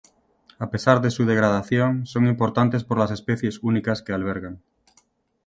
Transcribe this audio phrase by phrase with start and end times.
[0.57, 4.59] A pesar de su degradación son importantes por las especies únicas que albergan.